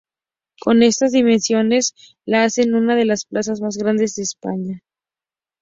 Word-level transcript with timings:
Con 0.61 0.81
estas 0.81 1.11
dimensiones 1.11 1.93
la 2.25 2.43
hacen 2.43 2.73
una 2.73 2.95
de 2.95 3.05
las 3.05 3.25
plazas 3.25 3.61
más 3.61 3.77
grandes 3.77 4.15
de 4.15 4.23
España. 4.23 4.81